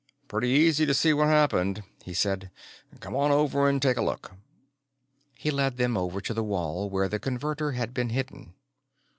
"Pretty 0.27 0.49
easy 0.49 0.87
to 0.87 0.95
see 0.95 1.13
what 1.13 1.27
happened," 1.27 1.83
he 2.03 2.15
said. 2.15 2.49
"Come 3.01 3.15
on 3.15 3.29
over 3.29 3.69
and 3.69 3.79
take 3.79 3.97
a 3.97 4.01
look." 4.01 4.31
He 5.37 5.51
led 5.51 5.77
them 5.77 5.95
over 5.95 6.19
to 6.21 6.33
the 6.33 6.41
wall 6.43 6.89
where 6.89 7.07
the 7.07 7.19
Converter 7.19 7.73
had 7.73 7.93
been 7.93 8.09
hidden. 8.09 8.55